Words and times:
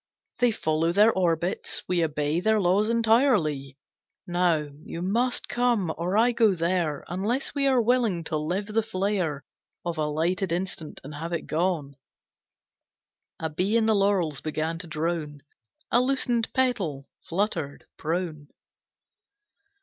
They 0.39 0.49
follow 0.49 0.91
their 0.91 1.11
orbits, 1.13 1.83
we 1.87 2.03
Obey 2.03 2.39
their 2.39 2.59
laws 2.59 2.89
entirely. 2.89 3.77
Now 4.25 4.67
you 4.83 5.03
must 5.03 5.47
come, 5.47 5.93
or 5.95 6.17
I 6.17 6.31
go 6.31 6.55
there, 6.55 7.03
Unless 7.07 7.53
we 7.53 7.67
are 7.67 7.79
willing 7.79 8.23
to 8.23 8.35
live 8.35 8.65
the 8.65 8.81
flare 8.81 9.43
Of 9.85 9.99
a 9.99 10.07
lighted 10.07 10.51
instant 10.51 10.99
and 11.03 11.13
have 11.13 11.33
it 11.33 11.43
gone." 11.45 11.97
A 13.39 13.51
bee 13.51 13.77
in 13.77 13.85
the 13.85 13.93
laurels 13.93 14.41
began 14.41 14.79
to 14.79 14.87
drone. 14.87 15.43
A 15.91 16.01
loosened 16.01 16.51
petal 16.51 17.07
fluttered 17.21 17.85
prone. 17.97 18.47